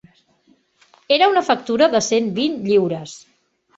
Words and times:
Era 1.19 1.27
una 1.33 1.45
factura 1.51 1.91
de 1.97 2.03
cent 2.07 2.31
vint 2.41 2.57
lliures. 2.71 3.15